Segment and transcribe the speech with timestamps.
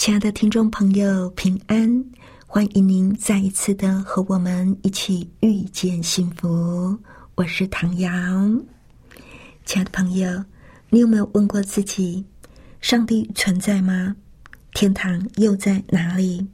[0.00, 2.02] 亲爱的听众朋友，平安！
[2.46, 6.98] 欢迎您再一次的和我们一起遇见幸福。
[7.34, 8.10] 我是唐瑶。
[9.66, 10.42] 亲爱的朋友，
[10.88, 12.24] 你有没有问过自己：
[12.80, 14.16] 上帝存在吗？
[14.72, 16.46] 天堂又在哪里？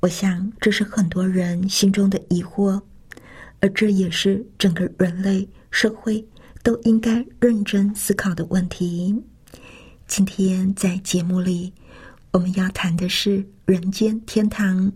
[0.00, 2.78] 我想这是很多人心中的疑惑，
[3.60, 6.22] 而这也是整个人类社会
[6.62, 9.18] 都应该认真思考的问题。
[10.06, 11.72] 今天在节目里。
[12.32, 14.90] 我们要谈的是人间天堂，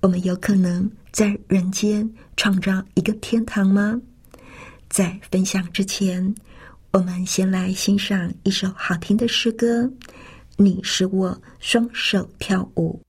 [0.00, 4.00] 我们有可能在人间创造一个天堂吗？
[4.88, 6.34] 在分享之前，
[6.90, 9.88] 我们先来欣赏一首好听的诗歌。
[10.56, 13.00] 你是我双手跳舞。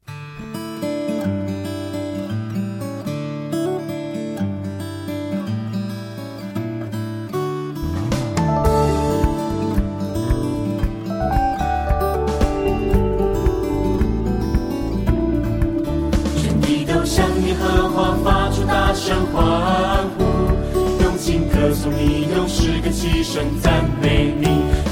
[23.07, 24.47] 齐声赞美你，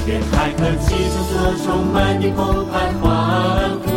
[0.06, 3.92] 愿海和气中所充满你澎湃欢呼，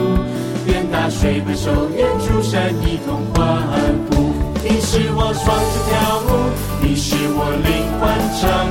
[0.67, 3.39] 愿大水回首，愿诸山一同欢
[4.11, 4.33] 呼。
[4.61, 6.51] 你是我双脚跳舞，
[6.83, 8.03] 你是我灵魂
[8.35, 8.67] 唱，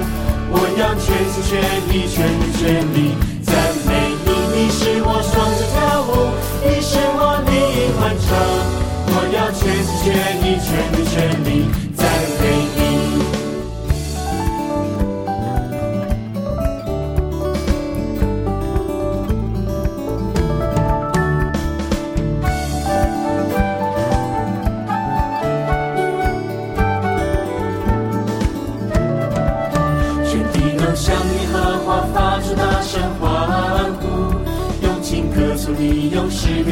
[0.53, 1.57] 我要全心全
[1.89, 3.49] 意全心全力赞
[3.87, 3.89] 美
[4.27, 4.29] 你。
[4.53, 6.13] 你是我双脚跳舞，
[6.63, 7.57] 你是我灵
[7.97, 8.29] 魂唱，
[9.09, 10.07] 我要全心全
[10.45, 11.49] 意全心全力
[11.97, 12.05] 赞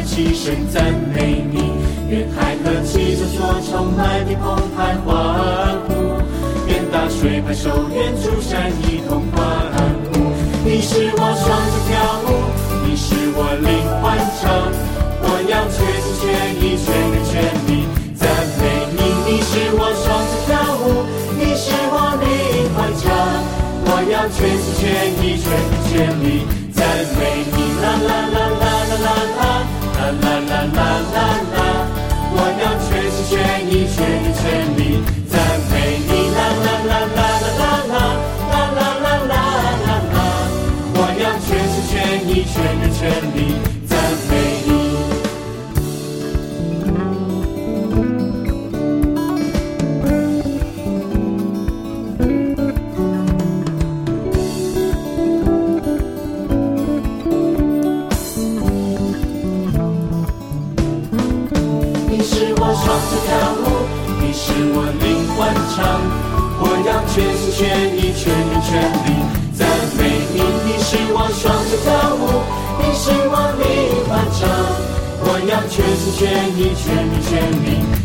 [0.07, 1.71] 齐声赞美你，
[2.09, 3.37] 愿海和气中所
[3.69, 5.91] 充满的澎湃欢呼，
[6.67, 9.37] 愿大水拍手，愿诸山一同欢
[10.11, 10.33] 呼。
[10.65, 11.91] 你是我双脚跳
[12.23, 12.27] 舞，
[12.87, 13.69] 你是我灵
[14.01, 14.05] 魂
[14.39, 14.47] 唱，
[15.21, 16.25] 我要全心全
[16.57, 17.35] 意全人全
[17.67, 17.85] 力
[18.15, 18.25] 赞
[18.57, 18.61] 美
[18.95, 18.99] 你。
[19.29, 20.49] 你是我双脚跳
[20.81, 21.05] 舞，
[21.37, 22.25] 你是我灵
[22.73, 23.05] 魂唱，
[23.85, 24.83] 我要全心全
[25.21, 25.93] 意全人全
[26.23, 26.25] 力
[26.77, 26.81] 赞
[27.17, 27.19] 美
[27.51, 27.57] 你。
[27.81, 29.07] 啦啦啦啦啦啦
[29.37, 29.41] 啦。
[29.97, 30.79] 啦啦啦啦
[31.13, 31.17] 啦
[31.53, 31.59] 啦！
[32.31, 33.35] 我要全心全
[33.67, 34.41] 意全心全
[34.77, 34.79] 力
[35.27, 35.35] 赞
[35.69, 35.73] 美
[36.07, 36.09] 你！
[36.37, 37.95] 啦啦啦啦啦啦啦
[38.51, 39.37] 啦啦啦啦
[39.83, 40.15] 啦啦！
[40.93, 41.95] 我要全心全
[42.29, 43.01] 意全心全
[43.35, 43.66] 力。
[62.83, 63.29] 双手跳
[63.61, 63.65] 舞，
[64.21, 65.05] 你是我灵
[65.35, 65.37] 魂
[65.73, 65.77] 唱，
[66.59, 67.59] 我要全心全
[67.97, 68.69] 意，全心全
[69.03, 69.07] 力
[69.53, 69.67] 赞
[69.97, 69.99] 美
[70.33, 72.23] 你，你是我双手跳舞，
[72.79, 73.65] 你是我灵
[74.07, 74.47] 魂唱，
[75.21, 76.21] 我要全心全
[76.55, 77.31] 意，全心全
[77.65, 77.96] 力。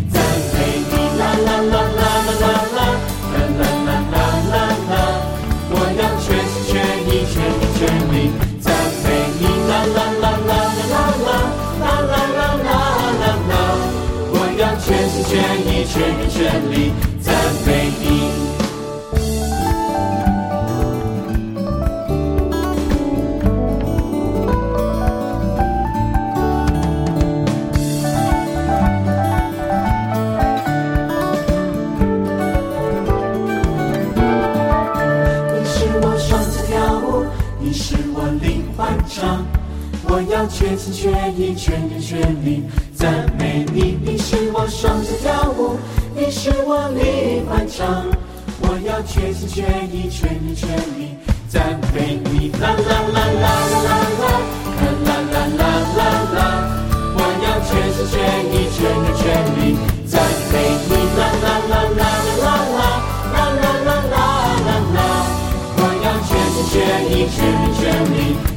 [15.25, 17.35] 全意全人，全力赞
[17.65, 18.05] 美你。
[35.55, 37.25] 你是我双子跳舞，
[37.59, 39.62] 你是我灵魂唱。
[40.13, 42.65] 我要全心全意全人全力
[42.95, 45.79] 赞美你，你是我双脚跳舞，
[46.15, 48.05] 你是我灵魂唱。
[48.61, 50.69] 我要全心全意全人全
[51.01, 51.17] 力
[51.49, 54.37] 赞美你，啦啦啦啦啦啦啦
[55.01, 55.65] 啦啦啦
[55.97, 56.01] 啦
[56.37, 56.39] 啦。
[57.17, 58.21] 我要全心全
[58.53, 59.25] 意全人全
[59.57, 60.21] 力赞
[60.53, 60.55] 美
[60.93, 62.05] 你，啦啦啦啦啦
[62.37, 63.49] 啦啦啦
[63.81, 64.21] 啦啦
[64.61, 65.01] 啦啦。
[65.79, 66.77] 我要全心全
[67.09, 67.81] 意全人全
[68.13, 68.52] 力。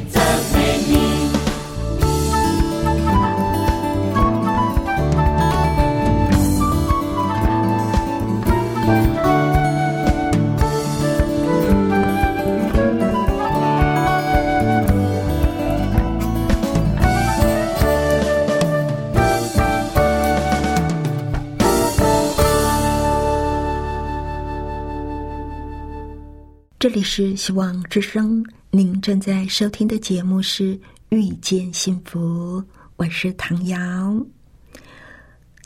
[26.88, 30.76] 这里是希望之声，您正在收听的节目是
[31.08, 32.62] 《遇见幸福》，
[32.94, 34.24] 我是唐瑶。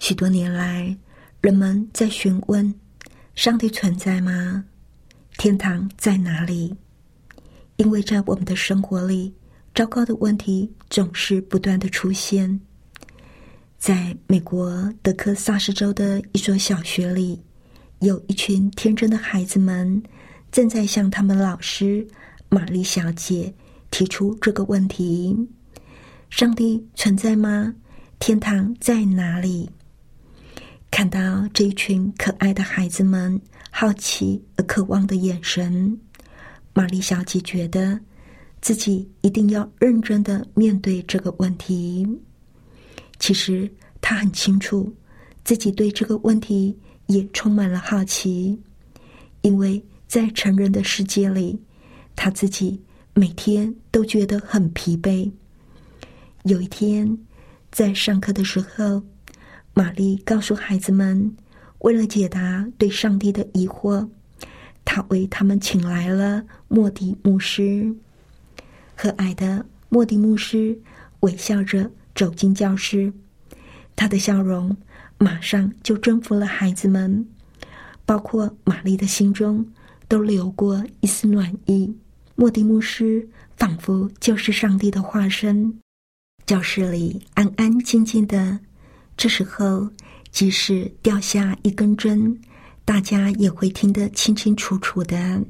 [0.00, 0.96] 许多年来，
[1.42, 2.74] 人们在询问：
[3.34, 4.64] 上帝存在吗？
[5.36, 6.74] 天堂在哪里？
[7.76, 9.34] 因为在我们的生活里，
[9.74, 12.58] 糟糕的问题总是不断的出现。
[13.76, 17.38] 在美国德克萨斯州的一所小学里，
[17.98, 20.02] 有一群天真的孩子们。
[20.52, 22.04] 正在向他们老师
[22.48, 23.54] 玛丽小姐
[23.92, 25.36] 提出这个问题：
[26.28, 27.72] 上帝存在吗？
[28.18, 29.70] 天堂在哪里？
[30.90, 35.96] 看到这一群可爱的孩子们好奇而渴望的眼神，
[36.74, 37.98] 玛丽小姐觉得
[38.60, 42.04] 自己一定要认真的面对这个问题。
[43.20, 43.70] 其实
[44.00, 44.92] 她很清楚，
[45.44, 46.76] 自己对这个问题
[47.06, 48.60] 也充满了好奇，
[49.42, 49.80] 因为。
[50.10, 51.56] 在成人的世界里，
[52.16, 52.82] 他自己
[53.14, 55.30] 每天都觉得很疲惫。
[56.42, 57.16] 有一天，
[57.70, 59.04] 在上课的时候，
[59.72, 61.36] 玛丽告诉孩子们，
[61.78, 64.08] 为了解答对上帝的疑惑，
[64.84, 67.94] 他为他们请来了莫迪牧师。
[68.96, 70.76] 和蔼的莫迪牧师
[71.20, 73.12] 微笑着走进教室，
[73.94, 74.76] 他的笑容
[75.18, 77.24] 马上就征服了孩子们，
[78.04, 79.64] 包括玛丽的心中。
[80.10, 81.96] 都流过一丝暖意。
[82.34, 85.78] 莫迪牧师仿佛就是上帝的化身。
[86.44, 88.58] 教室里安安静静的，
[89.16, 89.88] 这时候
[90.32, 92.36] 即使掉下一根针，
[92.84, 95.40] 大家也会听得清清楚楚的。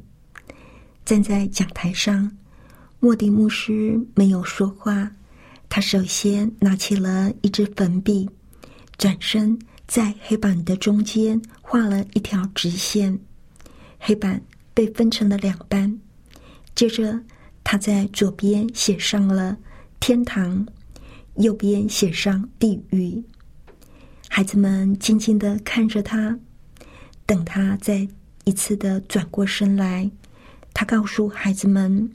[1.07, 2.31] 站在讲台上，
[2.99, 5.11] 莫迪牧师没有说话。
[5.71, 8.29] 他首先拿起了一支粉笔，
[8.99, 13.19] 转身在黑板的中间画了一条直线。
[14.01, 14.43] 黑板
[14.73, 16.01] 被分成了两半，
[16.75, 17.21] 接着
[17.63, 19.57] 他在左边写上了
[20.01, 20.67] 天堂，
[21.37, 23.23] 右边写上地狱。
[24.29, 26.39] 孩子们静静的看着他，
[27.27, 28.09] 等他再
[28.45, 30.11] 一次的转过身来，
[30.73, 32.11] 他告诉孩子们：“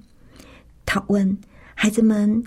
[0.88, 1.38] 他问
[1.76, 2.44] 孩子们，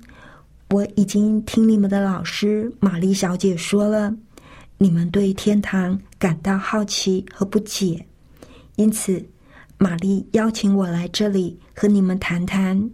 [0.70, 4.12] 我已经听你们的老师玛丽小姐说了，
[4.78, 8.04] 你们对天堂感到好奇和不解。”
[8.78, 9.20] 因此，
[9.76, 12.88] 玛丽邀请我来这里和你们谈谈。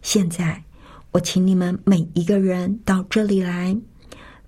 [0.00, 0.64] 现在，
[1.12, 3.76] 我请你们每一个人到这里来，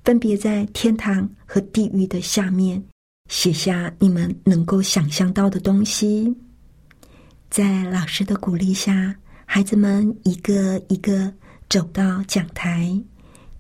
[0.03, 2.83] 分别在天堂和地狱的下面
[3.29, 6.35] 写下你们能够想象到的东西。
[7.51, 9.15] 在老师的鼓励下，
[9.45, 11.31] 孩子们一个一个
[11.69, 12.99] 走到讲台，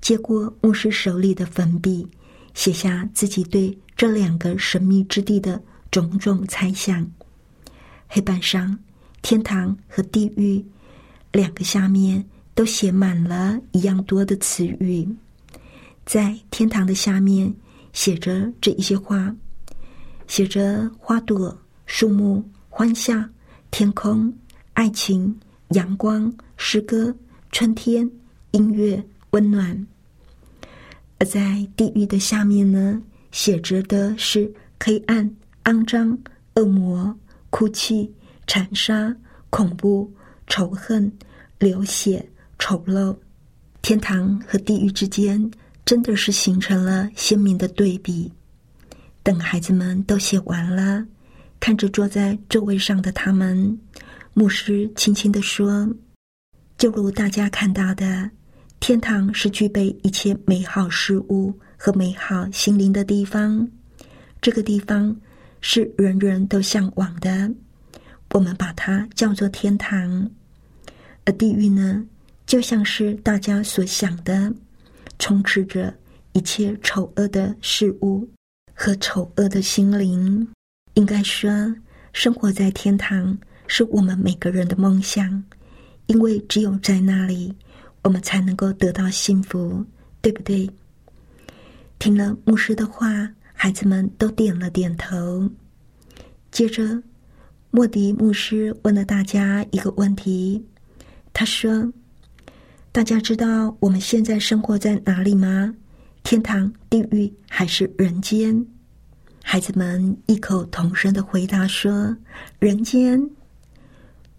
[0.00, 2.08] 接过牧师手里的粉笔，
[2.54, 5.62] 写下自己对这两个神秘之地的。
[5.92, 7.06] 种种猜想，
[8.08, 8.76] 黑板上，
[9.20, 10.64] 天堂和地狱
[11.30, 12.24] 两个下面
[12.55, 15.06] 都写满了一样多的词语。
[16.06, 17.55] 在天堂的下面
[17.93, 19.36] 写着这一些话，
[20.26, 23.22] 写着花朵、树木、欢笑、
[23.70, 24.32] 天空、
[24.72, 25.38] 爱情、
[25.69, 27.14] 阳光、诗歌、
[27.50, 28.10] 春天、
[28.52, 29.86] 音乐、温暖。
[31.19, 33.00] 而在地狱的下面呢，
[33.31, 34.50] 写着的是
[34.82, 35.31] 黑暗。
[35.64, 36.19] 肮脏、
[36.54, 37.16] 恶魔、
[37.50, 38.12] 哭泣、
[38.46, 39.14] 残杀、
[39.48, 40.12] 恐怖、
[40.48, 41.10] 仇恨、
[41.58, 42.28] 流血、
[42.58, 43.16] 丑陋，
[43.81, 45.50] 天堂和地狱之间
[45.84, 48.32] 真的是形成了鲜明的对比。
[49.22, 51.06] 等孩子们都写完了，
[51.60, 53.78] 看着坐在座位上的他们，
[54.34, 55.88] 牧师轻轻的说
[56.76, 58.31] ：“就如大家看到的，
[58.81, 63.69] 天堂是具备一切美好事物和美好心灵的地方。
[64.40, 65.16] 这个地方。”
[65.64, 67.48] 是人人都向往的，
[68.32, 70.28] 我们把它叫做天堂；
[71.24, 72.04] 而地狱呢，
[72.44, 74.52] 就像是大家所想的，
[75.20, 75.94] 充斥着
[76.32, 78.28] 一切丑恶的事物
[78.74, 80.46] 和丑恶的心灵。
[80.94, 81.50] 应该说，
[82.12, 83.38] 生活在天堂
[83.69, 85.42] 是我们每个人的梦想，
[86.06, 87.54] 因为只有在那里，
[88.02, 89.86] 我们才能够得到幸福，
[90.20, 90.69] 对不对？
[92.00, 93.32] 听了牧师的话。
[93.62, 95.48] 孩子们都点了点头。
[96.50, 97.00] 接着，
[97.70, 100.66] 莫迪牧师问了大家一个问题。
[101.32, 101.92] 他说
[102.90, 105.72] ：“大家知道我们现在生活在哪里吗？
[106.24, 108.66] 天堂、地狱还是人间？”
[109.44, 112.16] 孩子们异口同声的回答说
[112.58, 113.31] ：“人间。”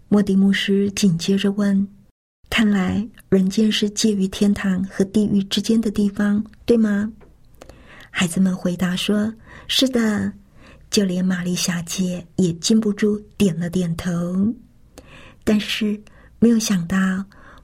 [0.08, 1.88] 莫迪牧师紧接着问
[2.50, 7.10] ：“看来人间是介于天堂和地狱之间的地方，对吗？”
[8.16, 9.34] 孩子们回答说
[9.66, 10.32] ：“是的。”
[10.88, 14.54] 就连玛丽小姐也禁不住点了点头。
[15.42, 16.00] 但是
[16.38, 16.96] 没有想到，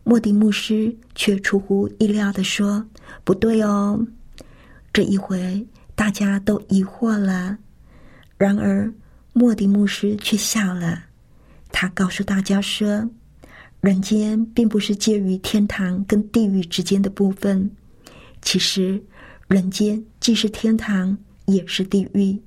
[0.02, 2.85] 莫迪牧师却出乎意料的说
[3.23, 4.04] ：“不对哦。”
[4.92, 5.64] 这一回
[5.95, 7.57] 大家都疑惑了，
[8.37, 8.92] 然而
[9.33, 11.04] 莫迪牧师却笑了。
[11.71, 13.09] 他告诉大家说
[13.80, 17.71] ：“人间并不是介于天堂跟地狱之间的部分，
[18.42, 19.00] 其实
[19.47, 22.41] 人间既是天堂，也是地狱。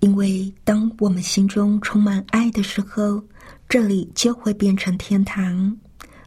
[0.00, 3.20] 因为当我们心中充满爱的时候，
[3.68, 5.74] 这里就会变成天堂；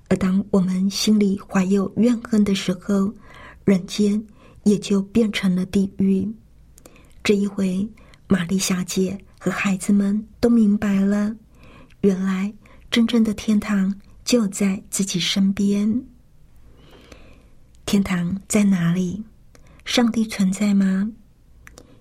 [0.10, 3.14] 而当我们心里怀有怨恨的时候，
[3.64, 4.22] 人间。”
[4.68, 6.30] 也就变成了地狱。
[7.24, 7.88] 这一回，
[8.28, 11.34] 玛丽小姐和孩子们都明白了，
[12.02, 12.54] 原来
[12.92, 16.04] 真正的天堂就在自己身边。
[17.86, 19.24] 天堂在哪里？
[19.88, 21.10] 上帝存在吗？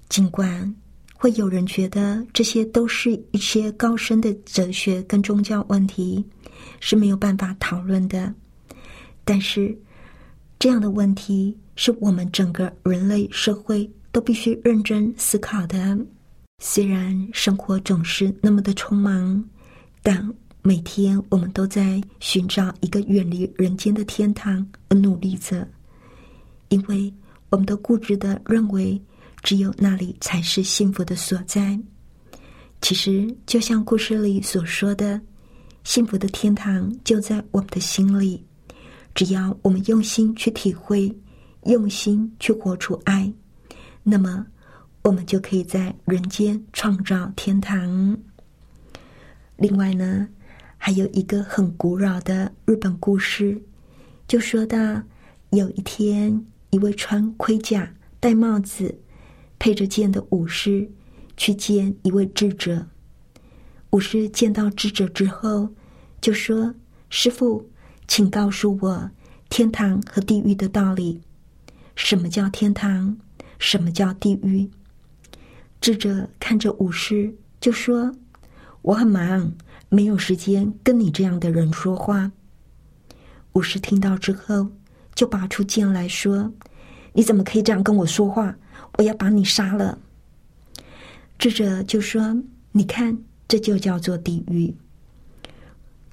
[0.09, 0.75] 尽管
[1.15, 6.23] 会有人觉得这些都是一些高深的哲学跟宗教问题，
[6.81, 8.35] 是没有办法讨论的，
[9.25, 9.79] 但是
[10.59, 11.57] 这样的问题。
[11.79, 15.97] 是我们整个人类社会都必须认真思考的。
[16.59, 19.45] 虽然生活总是那么的匆忙，
[20.03, 20.27] 但
[20.63, 25.69] 每天我们都在寻找一个远离人间的天堂而努力着，
[26.71, 27.13] 因为
[27.51, 29.01] 我们都固执的认为
[29.43, 31.79] 只有那里才是幸福的所在。
[32.81, 35.21] 其实，就像故事里所说的，
[35.85, 38.45] 幸福的天堂就在我们的心里，
[39.15, 41.15] 只要我们用心去体会。
[41.67, 43.29] 用心去活出爱，
[44.05, 44.47] 那么
[45.03, 48.17] 我们就可以在人间创造天堂。
[49.57, 50.29] 另外呢，
[50.79, 53.61] 还有一个很古老的日本故事，
[54.29, 54.79] 就说到
[55.51, 56.41] 有一天，
[56.77, 58.99] 一位穿盔甲、戴帽子、
[59.59, 60.91] 配着剑的武士
[61.35, 62.87] 去见一位智者。
[63.93, 65.71] 武士见到智者之后，
[66.21, 66.75] 就说
[67.09, 67.71] ：“师傅，
[68.07, 69.11] 请告诉我
[69.49, 71.23] 天堂和地狱的道理。”
[71.97, 73.17] 什么叫天堂？
[73.59, 74.69] 什么叫地狱？
[75.81, 78.15] 智者看着武士，就说
[78.83, 79.55] ：“我很忙，
[79.89, 82.33] 没有时间跟你这样的人说话。”
[83.55, 84.69] 武士听到之后，
[85.17, 86.49] 就拔出剑来说
[87.13, 88.57] ：“你怎么可以这样跟我说话？
[88.99, 89.99] 我要把你杀了！”
[91.37, 93.19] 智者就说：“你看，
[93.49, 94.73] 这就叫做地狱。”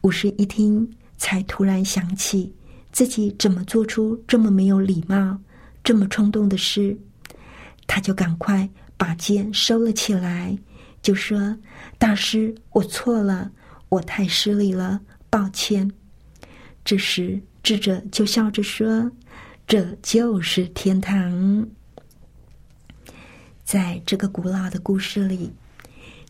[0.02, 2.52] 武士一听，才突然想起
[2.92, 5.38] 自己怎么做出这么没有礼貌。
[5.84, 6.98] 这么冲动的事，
[7.88, 10.58] 他就赶快把剑收了起来，
[11.02, 11.58] 就说
[12.00, 13.52] ：“大师，我错了，
[13.90, 15.92] 我太失礼了，抱歉。”
[16.86, 19.10] 这时智者就笑着说
[19.66, 21.66] ：“这就是天堂。”
[23.64, 25.50] 在这个古老的故事里，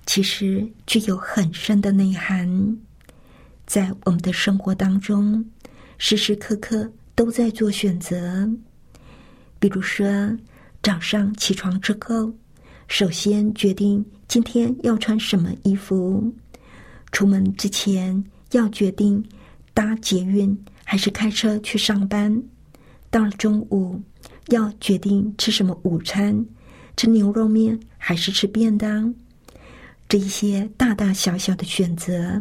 [0.06, 2.78] 其实具有很深的内涵。
[3.66, 5.44] 在我们的生活当中，
[5.98, 8.48] 时时刻刻都在做选择。
[9.58, 10.06] 比如说，
[10.84, 12.32] 早上起床之后，
[12.88, 16.32] 首先决定今天要穿什么衣服；
[17.12, 19.26] 出门之前要决定
[19.74, 20.56] 搭捷运
[20.94, 22.32] 还是开车去上班；
[23.10, 24.00] 到了中午
[24.50, 26.46] 要决定吃什么午餐，
[26.96, 29.12] 吃牛肉面还是吃便当。
[30.08, 32.40] 这一些大大小小的选择，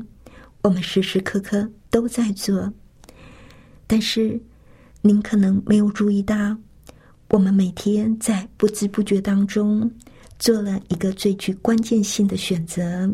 [0.61, 2.71] 我们时时刻刻都在做。
[3.87, 4.38] 但是，
[5.00, 6.54] 您可能没有注意到。
[7.30, 9.90] 我们每天在不知不觉当中
[10.38, 13.11] 做了一个最具关键性的选择，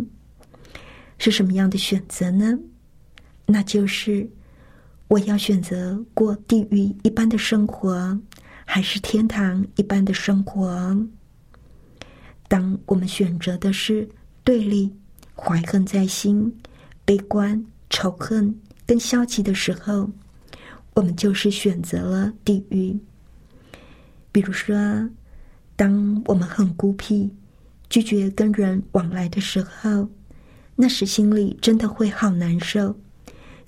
[1.16, 2.58] 是什么样的选择呢？
[3.46, 4.28] 那就是
[5.08, 8.18] 我要选择过地狱一般的生活，
[8.66, 10.94] 还是天堂一般的生活？
[12.46, 14.06] 当我们选择的是
[14.44, 14.94] 对立、
[15.34, 16.54] 怀恨在心、
[17.06, 18.54] 悲观、仇恨
[18.86, 20.10] 跟消极的时候，
[20.92, 22.98] 我们就是选择了地狱。
[24.30, 24.76] 比如说，
[25.74, 27.30] 当我们很孤僻、
[27.88, 30.06] 拒绝跟人往来的时候，
[30.76, 32.94] 那时心里真的会好难受。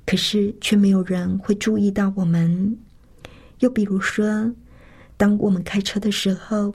[0.07, 2.79] 可是却没有人会注意到我们。
[3.61, 4.51] 又比如说，
[5.17, 6.75] 当我们开车的时候，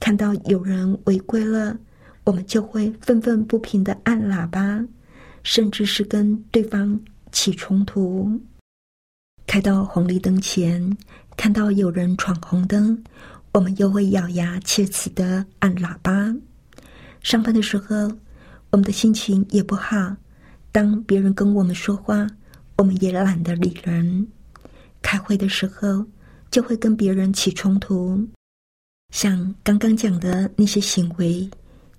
[0.00, 1.78] 看到有人违规了，
[2.24, 4.84] 我们就会愤愤不平的按喇叭，
[5.42, 7.00] 甚至是跟对方
[7.32, 8.40] 起冲突。
[9.46, 10.96] 开到红绿灯前。
[11.36, 12.98] 看到有人闯红灯，
[13.52, 16.34] 我们又会咬牙切齿的按喇叭。
[17.20, 18.10] 上班的时候，
[18.70, 20.16] 我们的心情也不好。
[20.72, 22.26] 当别人跟我们说话，
[22.76, 24.26] 我们也懒得理人。
[25.02, 26.04] 开会的时候，
[26.50, 28.26] 就会跟别人起冲突。
[29.12, 31.48] 像刚刚讲的那些行为，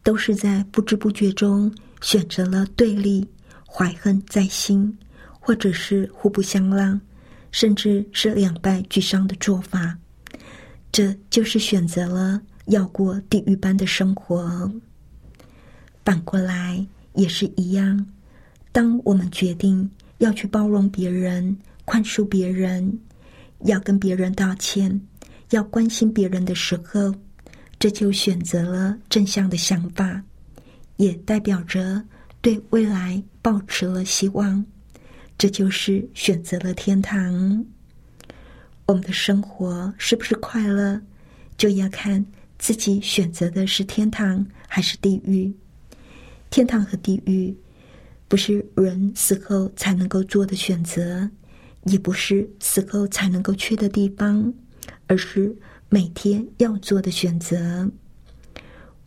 [0.03, 3.25] 都是在不知不觉中选择了对立，
[3.65, 4.98] 怀恨在心，
[5.39, 7.00] 或者是互不相让，
[7.51, 9.98] 甚至是两败俱伤的做法。
[10.91, 14.72] 这就是选择了要过地狱般的生活。
[16.03, 18.05] 反过来也是一样，
[18.72, 19.89] 当我们决定
[20.20, 23.00] 要去包容别人、宽恕别人、
[23.66, 25.00] 要跟别人道歉、
[25.52, 27.14] 要关心别人的时候，
[27.80, 30.24] 这就选择了正向的想法，
[30.98, 32.04] 也代表着
[32.42, 34.66] 对未来保持了希望。
[35.38, 37.66] 这就是选择了天堂。
[38.88, 41.00] 我们的生活是不是快乐，
[41.58, 42.26] 就要看
[42.58, 45.54] 自己选择的是天堂还是地狱。
[46.50, 47.56] 天堂和地狱，
[48.27, 51.29] 不是人死后才能够做的选择，
[51.86, 54.53] 也不是死后才能够去的地方，
[55.07, 55.55] 而是
[55.89, 57.89] 每天要做的选择。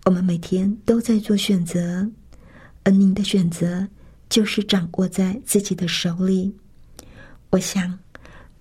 [0.05, 2.11] 我们每天都在做选择，
[2.85, 3.87] 而您的选择
[4.29, 6.55] 就是掌握在自己的手里。
[7.51, 7.99] 我想。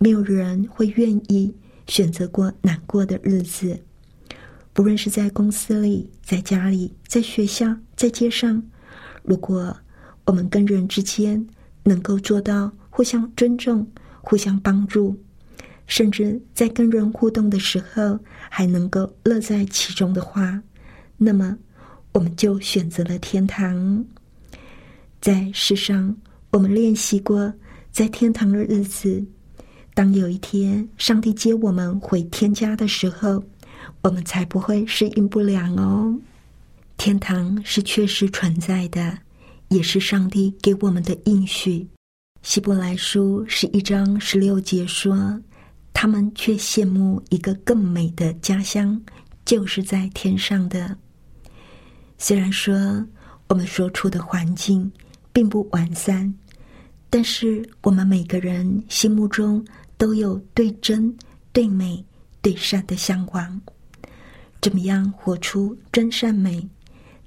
[0.01, 1.53] 没有人会愿意
[1.87, 3.77] 选择过难过的日子，
[4.71, 8.63] 不论是在公司里、在家里、在学校、在街上。
[9.23, 9.75] 如果
[10.29, 11.43] 我们跟人之间
[11.81, 13.86] 能够做到互相尊重、
[14.21, 15.17] 互相帮助，
[15.88, 20.62] 甚至在跟人互动的时候还能够乐在其中的话，
[21.17, 21.57] 那么
[22.12, 24.05] 我们就选择了天堂。
[25.19, 26.15] 在世上，
[26.51, 27.51] 我们练习过
[27.91, 29.25] 在天堂的日子。
[29.95, 33.44] 当有一天上帝接我们回天家的时候，
[34.03, 36.15] 我们才不会适应不良哦。
[36.98, 39.18] 天堂是确实存在的，
[39.70, 41.88] 也是上帝给我们的应许。
[42.44, 45.42] 希伯来书是一章十六节说
[45.94, 49.01] ：“他们却羡慕一个更美的家乡，
[49.46, 50.96] 就是在天上的。”
[52.20, 53.05] 虽然说
[53.48, 54.92] 我们所处的环境
[55.34, 56.34] 并不完善，
[57.10, 59.66] 但是我们每个人心目中。
[60.00, 61.14] 都有对真、
[61.51, 62.01] 对美、
[62.42, 63.62] 对善的向往。
[64.62, 66.66] 怎么样活出真善美，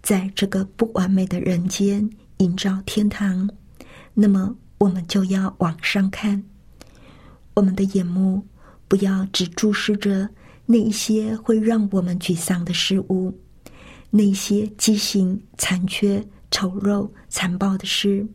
[0.00, 2.08] 在这个不完美的人间
[2.42, 3.48] 营造天堂？
[4.14, 6.42] 那么，我们就要往上看，
[7.54, 8.44] 我们的眼目
[8.88, 10.28] 不要只注视着
[10.66, 13.32] 那一些会让我们沮丧的事物，
[14.10, 18.26] 那些畸形、残缺、丑陋、残暴的事。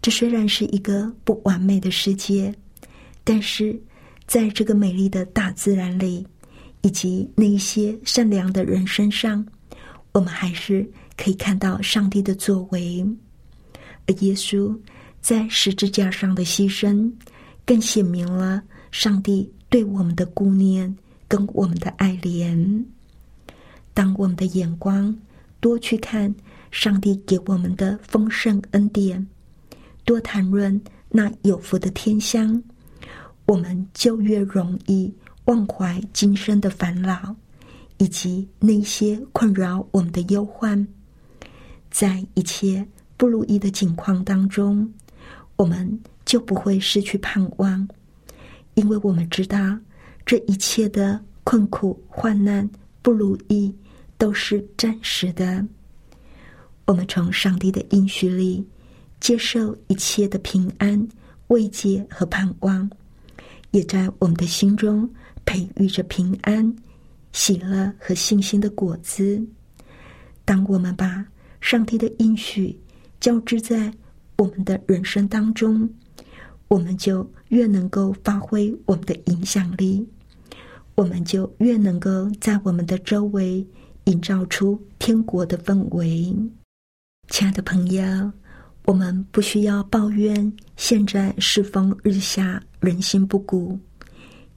[0.00, 2.54] 这虽然是一个不完美的世界。
[3.26, 3.80] 但是，
[4.26, 6.26] 在这个美丽的大自然里，
[6.82, 9.46] 以及那一些善良的人身上，
[10.12, 13.06] 我们还是可以看到上帝的作为。
[14.06, 14.76] 而耶稣
[15.20, 17.10] 在十字架上的牺牲，
[17.64, 20.94] 更显明了上帝对我们的顾念
[21.26, 22.84] 跟我们的爱怜。
[23.94, 25.16] 当我们的眼光
[25.60, 26.34] 多去看
[26.70, 29.26] 上帝给我们的丰盛恩典，
[30.04, 32.62] 多谈论那有福的天香。
[33.46, 35.12] 我们就越容易
[35.44, 37.36] 忘怀今生的烦恼，
[37.98, 40.86] 以及那些困扰我们的忧患。
[41.94, 42.84] 在一切
[43.16, 44.92] 不如意的境况当中，
[45.54, 47.88] 我们就不会失去盼望，
[48.74, 49.78] 因为我们知道
[50.26, 52.68] 这一切的困苦、患难、
[53.00, 53.72] 不如意
[54.18, 55.64] 都是暂时的。
[56.84, 58.66] 我们从上帝的应许里
[59.20, 61.08] 接受一切的平安、
[61.46, 62.90] 慰藉和盼望。
[63.70, 65.08] 也在我们的心中
[65.44, 66.74] 培育着平安、
[67.32, 69.40] 喜乐和信心的果子。
[70.44, 71.24] 当我们把
[71.64, 72.78] 上帝的应许
[73.20, 73.90] 交织在
[74.36, 75.88] 我们的人生当中，
[76.68, 80.06] 我们就越能够发挥我们的影响力，
[80.94, 83.66] 我们就越能够在我们的周围
[84.04, 86.36] 营造出天国的氛围。
[87.28, 88.30] 亲爱的朋友。
[88.86, 93.80] 我们不需要抱怨现在世风日下、人心不古，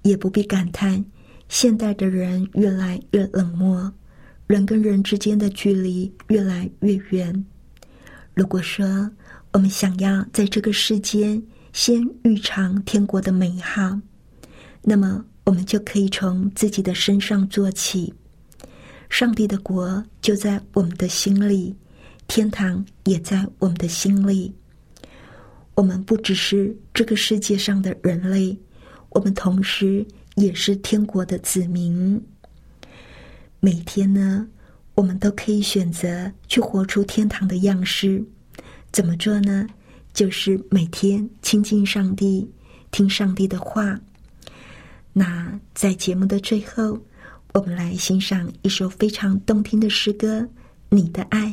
[0.02, 1.06] 也不必感叹
[1.48, 3.90] 现代的人越来越冷漠，
[4.48, 7.46] 人跟人之间的距离越来越远。
[8.34, 9.12] 如果说
[9.52, 11.42] 我们想要在这个世间
[11.74, 14.00] 先预尝天国的美好，
[14.82, 18.14] 那么我们就可以从自己的身上做起。
[19.10, 21.76] 上帝的国就在我们的心里。
[22.28, 24.54] 天堂也在我们的心里。
[25.76, 28.58] 我们不只是这个世界上的人类，
[29.10, 30.06] 我们同时
[30.36, 32.22] 也是天国的子民。
[33.60, 34.48] 每天呢，
[34.96, 38.24] 我们都可以选择去活出天堂的样式。
[38.92, 39.68] 怎么做呢？
[40.14, 42.50] 就是每天亲近上帝，
[42.92, 44.00] 听上帝的话。
[45.14, 47.00] 那在节目的最后，
[47.54, 50.40] 我们来欣赏一首非常动听的诗歌
[50.90, 51.48] 《你的爱》。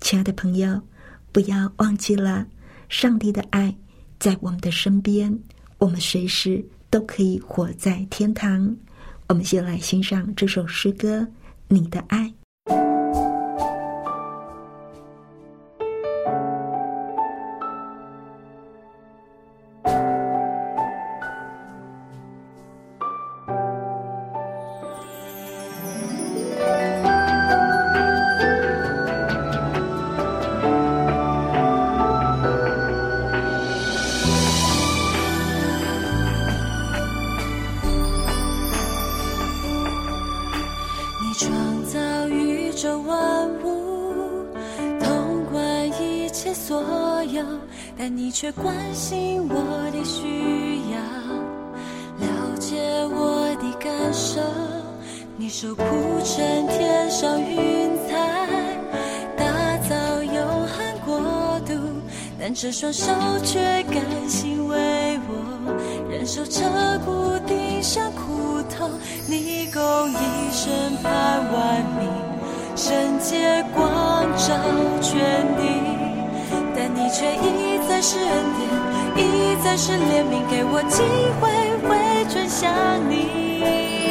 [0.00, 0.80] 亲爱的朋友，
[1.32, 2.46] 不要忘记了，
[2.88, 3.74] 上帝的爱
[4.18, 5.36] 在我们的身边，
[5.78, 8.76] 我们随时都可以活在天堂。
[9.28, 11.20] 我们先来欣赏这首诗歌
[11.68, 12.28] 《你的爱》。
[48.28, 51.00] 你却关心我的需要，
[52.26, 54.42] 了解我的感受。
[55.38, 55.82] 你手铺
[56.22, 58.12] 成天上云彩，
[59.34, 61.72] 打造永恒国度，
[62.38, 63.10] 但这双手
[63.42, 66.60] 却甘心为我忍受这
[67.06, 68.90] 谷地上苦痛。
[69.26, 70.70] 你共一生
[71.02, 72.06] 盼万民，
[72.76, 74.54] 圣洁光照
[75.00, 75.18] 全
[75.56, 75.96] 地。
[76.76, 77.67] 但你却一
[77.98, 78.28] 再是恩
[79.16, 81.02] 典，一再是怜悯，给我机
[81.40, 81.50] 会
[81.82, 81.98] 回
[82.32, 82.70] 转向
[83.10, 83.16] 你。
[83.16, 84.07] 你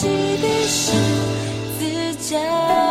[0.00, 0.92] 自己的十
[1.78, 2.89] 字架。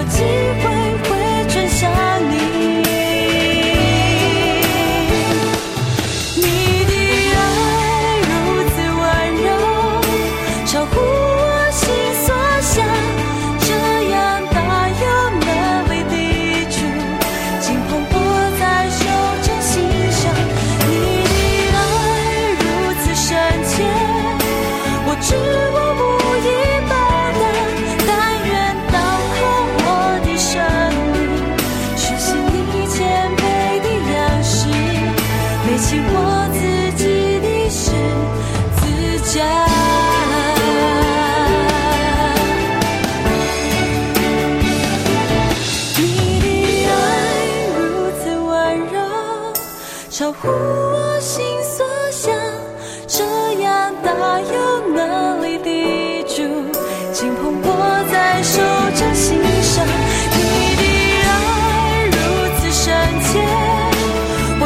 [0.00, 0.49] 我记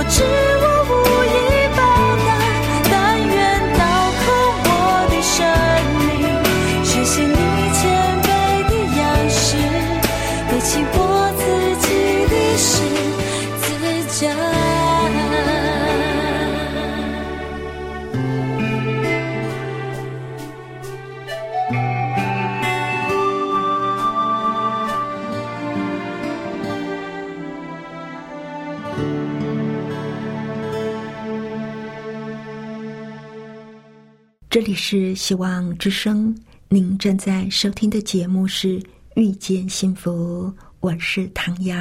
[0.08, 0.43] 只
[34.54, 36.32] 这里是希望之声，
[36.68, 38.78] 您正在收听的节目是
[39.16, 40.46] 《遇见幸福》，
[40.78, 41.74] 我是唐瑶。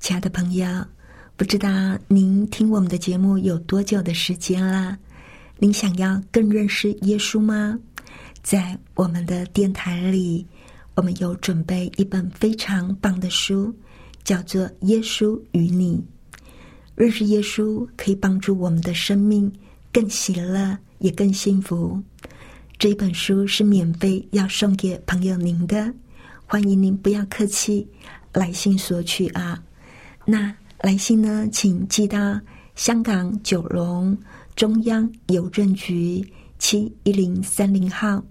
[0.00, 0.66] 亲爱的朋友，
[1.36, 4.98] 不知道您听我们的节目有多久的时间了？
[5.58, 7.78] 您想要更认识耶稣吗？
[8.42, 10.44] 在我们的电台里，
[10.96, 13.72] 我们有准备一本非常棒的书，
[14.24, 15.98] 叫做《耶稣与你》。
[16.96, 19.52] 认识耶稣可以帮助我们的生命
[19.92, 22.02] 更喜乐，也更幸福。
[22.78, 25.92] 这一本书是免费要送给朋友您的，
[26.46, 27.86] 欢迎您不要客气，
[28.32, 29.62] 来信索取啊。
[30.24, 32.40] 那来信呢，请寄到
[32.74, 34.16] 香港九龙
[34.56, 36.26] 中央邮政局
[36.58, 38.24] 七一零三零号。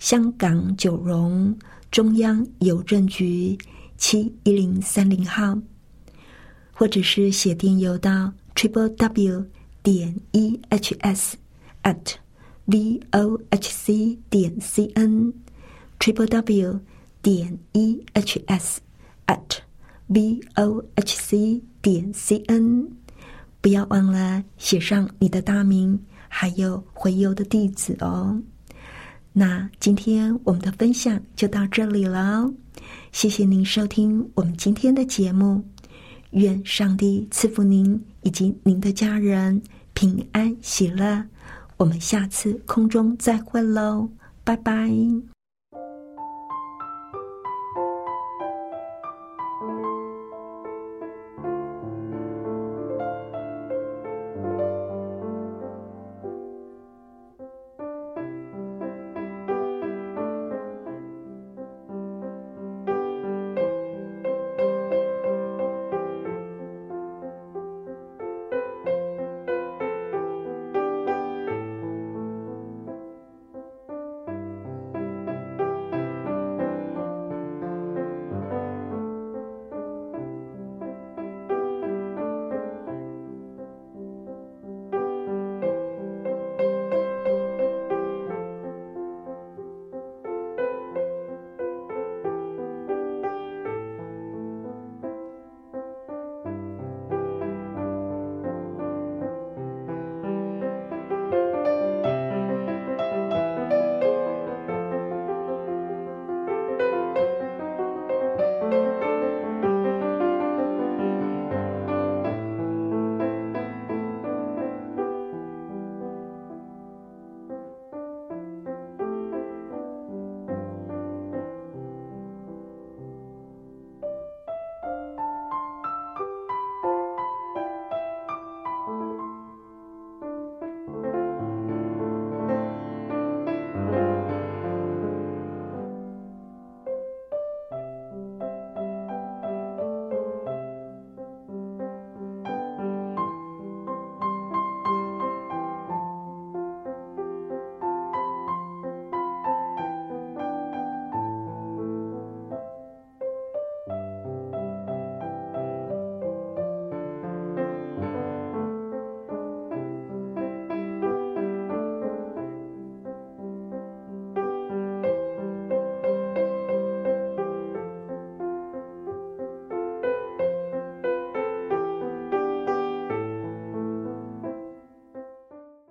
[0.00, 1.56] 香港九龙
[1.90, 3.58] 中央邮政局
[3.96, 5.58] 七一零三零号，
[6.72, 9.44] 或者是写电邮到 triple w
[9.82, 11.36] 点 e h s
[11.88, 12.16] at
[12.66, 15.32] v o h c 点 c n
[15.98, 16.80] triple w
[17.22, 18.80] 点 e h s
[19.26, 19.60] at
[20.06, 22.88] v o h c 点 c n，
[23.62, 25.98] 不要忘了写上你的大名，
[26.28, 28.42] 还有回邮的地址哦。
[29.32, 32.52] 那今天我们的分享就到这里了，
[33.12, 35.64] 谢谢您收听我们今天的节目，
[36.30, 39.62] 愿上帝赐福您以及您的家人
[39.94, 41.24] 平安喜乐，
[41.78, 44.10] 我们下次空中再会喽，
[44.44, 44.90] 拜拜。